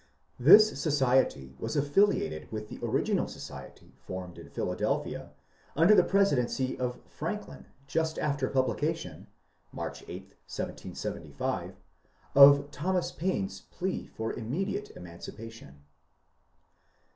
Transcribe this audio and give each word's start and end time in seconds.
This 0.39 0.81
society 0.81 1.55
was 1.59 1.75
afiUiated 1.75 2.51
with 2.51 2.69
the 2.69 2.79
original 2.81 3.27
society 3.27 3.93
formed 3.99 4.39
in 4.39 4.49
Philadelphia 4.49 5.29
under 5.75 5.93
the 5.93 6.03
presidency 6.03 6.75
of 6.79 6.99
Franklin 7.07 7.67
just 7.85 8.17
after 8.17 8.49
publication, 8.49 9.27
March 9.71 10.01
8, 10.07 10.23
1775, 10.49 11.75
of 12.33 12.71
Thomas 12.71 13.11
Paine's 13.11 13.61
plea 13.69 14.07
for 14.07 14.33
immediate 14.33 14.89
emancipation. 14.97 15.83